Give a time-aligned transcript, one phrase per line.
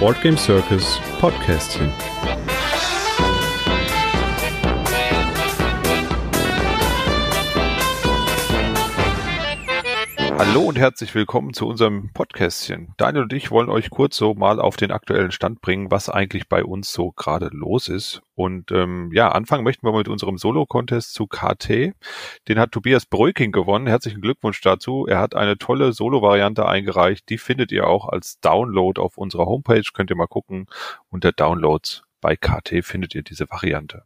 [0.00, 1.92] Boardgame Circus Podcastchen.
[10.38, 12.94] Hallo und herzlich willkommen zu unserem Podcastchen.
[12.96, 16.48] Daniel und ich wollen euch kurz so mal auf den aktuellen Stand bringen, was eigentlich
[16.48, 18.22] bei uns so gerade los ist.
[18.36, 21.92] Und ähm, ja, anfangen möchten wir mit unserem Solo-Contest zu KT.
[22.46, 23.88] Den hat Tobias Bröking gewonnen.
[23.88, 25.06] Herzlichen Glückwunsch dazu.
[25.08, 27.28] Er hat eine tolle Solo-Variante eingereicht.
[27.30, 29.82] Die findet ihr auch als Download auf unserer Homepage.
[29.92, 30.66] Könnt ihr mal gucken.
[31.10, 34.04] Unter Downloads bei KT findet ihr diese Variante.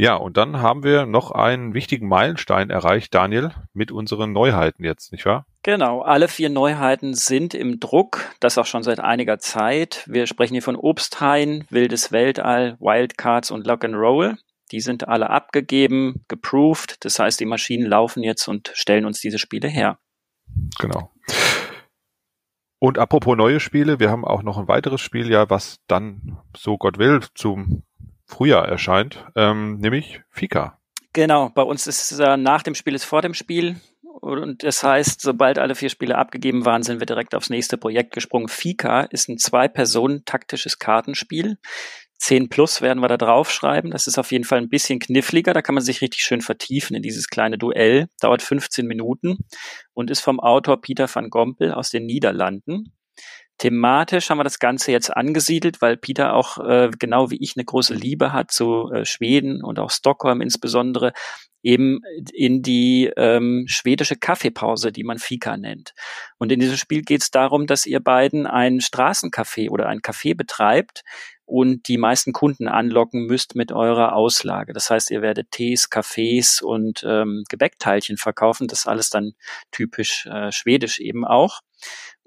[0.00, 5.10] Ja, und dann haben wir noch einen wichtigen Meilenstein erreicht, Daniel, mit unseren Neuheiten jetzt,
[5.10, 5.44] nicht wahr?
[5.64, 10.04] Genau, alle vier Neuheiten sind im Druck, das auch schon seit einiger Zeit.
[10.06, 14.38] Wir sprechen hier von Obsthain, Wildes Weltall, Wildcards und Lock and Roll.
[14.70, 19.38] Die sind alle abgegeben, geproved, das heißt, die Maschinen laufen jetzt und stellen uns diese
[19.40, 19.98] Spiele her.
[20.78, 21.10] Genau.
[22.78, 26.78] Und apropos neue Spiele, wir haben auch noch ein weiteres Spiel, ja, was dann, so
[26.78, 27.82] Gott will, zum
[28.28, 30.78] Frühjahr erscheint, ähm, nämlich Fika.
[31.14, 33.80] Genau, bei uns ist äh, nach dem Spiel ist vor dem Spiel.
[34.02, 38.12] Und das heißt, sobald alle vier Spiele abgegeben waren, sind wir direkt aufs nächste Projekt
[38.12, 38.48] gesprungen.
[38.48, 41.56] Fika ist ein Zwei-Personen-taktisches Kartenspiel.
[42.18, 43.90] 10 plus werden wir da draufschreiben.
[43.90, 45.54] Das ist auf jeden Fall ein bisschen kniffliger.
[45.54, 48.08] Da kann man sich richtig schön vertiefen in dieses kleine Duell.
[48.20, 49.38] Dauert 15 Minuten
[49.94, 52.92] und ist vom Autor Peter van Gompel aus den Niederlanden.
[53.58, 57.64] Thematisch haben wir das Ganze jetzt angesiedelt, weil Peter auch äh, genau wie ich eine
[57.64, 61.12] große Liebe hat zu äh, Schweden und auch Stockholm insbesondere
[61.62, 62.00] eben
[62.32, 65.92] in die ähm, schwedische Kaffeepause, die man Fika nennt.
[66.38, 70.36] Und in diesem Spiel geht es darum, dass ihr beiden ein Straßencafé oder ein Café
[70.36, 71.02] betreibt
[71.44, 74.72] und die meisten Kunden anlocken müsst mit eurer Auslage.
[74.72, 78.68] Das heißt, ihr werdet Tees, Kaffees und ähm, Gebäckteilchen verkaufen.
[78.68, 79.32] Das alles dann
[79.72, 81.60] typisch äh, schwedisch eben auch.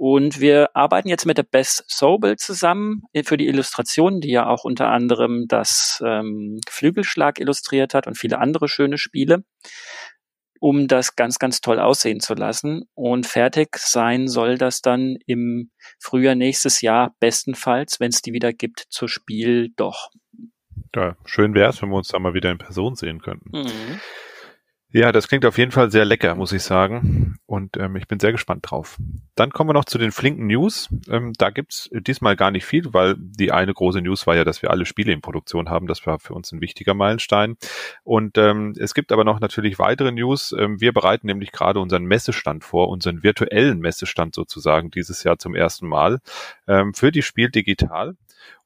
[0.04, 4.64] Und wir arbeiten jetzt mit der Best Sobel zusammen für die Illustrationen, die ja auch
[4.64, 9.44] unter anderem das ähm, Flügelschlag illustriert hat und viele andere schöne Spiele,
[10.60, 12.86] um das ganz, ganz toll aussehen zu lassen.
[12.96, 18.54] Und fertig sein soll das dann im Frühjahr nächstes Jahr, bestenfalls, wenn es die wieder
[18.54, 20.10] gibt, zu Spiel doch.
[20.96, 23.52] Ja, schön wäre es, wenn wir uns da mal wieder in Person sehen könnten.
[23.56, 24.00] Mhm.
[24.94, 27.38] Ja, das klingt auf jeden Fall sehr lecker, muss ich sagen.
[27.46, 28.98] Und ähm, ich bin sehr gespannt drauf.
[29.36, 30.90] Dann kommen wir noch zu den flinken News.
[31.10, 34.62] Ähm, da gibt's diesmal gar nicht viel, weil die eine große News war ja, dass
[34.62, 35.88] wir alle Spiele in Produktion haben.
[35.88, 37.56] Das war für uns ein wichtiger Meilenstein.
[38.04, 40.54] Und ähm, es gibt aber noch natürlich weitere News.
[40.58, 45.56] Ähm, wir bereiten nämlich gerade unseren Messestand vor, unseren virtuellen Messestand sozusagen dieses Jahr zum
[45.56, 46.20] ersten Mal
[46.68, 48.16] ähm, für die Spiel Digital.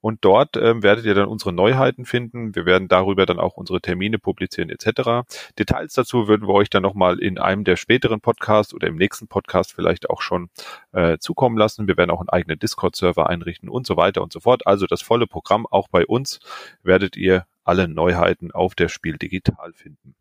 [0.01, 2.56] Und dort ähm, werdet ihr dann unsere Neuheiten finden.
[2.56, 5.28] Wir werden darüber dann auch unsere Termine publizieren etc.
[5.57, 9.28] Details dazu würden wir euch dann nochmal in einem der späteren Podcasts oder im nächsten
[9.28, 10.50] Podcast vielleicht auch schon
[10.91, 11.88] äh, zukommen lassen.
[11.88, 14.68] Wir werden auch einen eigenen Discord-Server einrichten und so weiter und so fort.
[14.68, 16.40] Also das volle Programm auch bei uns
[16.84, 20.16] werdet ihr alle Neuheiten auf der Spiel digital finden.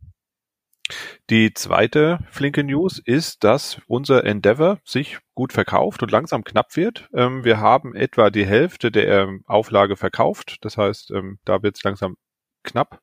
[1.31, 7.09] Die zweite flinke News ist, dass unser Endeavor sich gut verkauft und langsam knapp wird.
[7.15, 10.59] Ähm, wir haben etwa die Hälfte der ähm, Auflage verkauft.
[10.61, 12.17] Das heißt, ähm, da wird es langsam
[12.65, 13.01] knapp.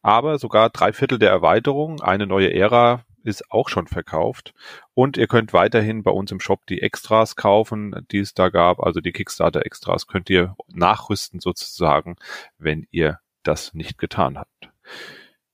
[0.00, 4.54] Aber sogar drei Viertel der Erweiterung, eine neue Ära, ist auch schon verkauft.
[4.94, 8.80] Und ihr könnt weiterhin bei uns im Shop die Extras kaufen, die es da gab.
[8.80, 12.16] Also die Kickstarter-Extras könnt ihr nachrüsten sozusagen,
[12.58, 14.70] wenn ihr das nicht getan habt.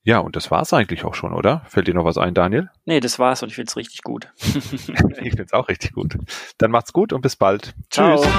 [0.07, 1.63] Ja, und das war's eigentlich auch schon, oder?
[1.67, 2.69] Fällt dir noch was ein, Daniel?
[2.85, 4.29] Nee, das war's und ich find's richtig gut.
[5.23, 6.19] ich find's auch richtig gut.
[6.59, 7.75] Dann macht's gut und bis bald.
[7.91, 8.23] Ciao.
[8.23, 8.31] Tschüss.